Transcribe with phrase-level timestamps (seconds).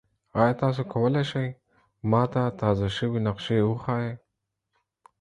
[0.39, 1.47] ایا تاسو کولی شئ
[2.09, 4.11] ما ته تازه شوي نقشې وښایئ؟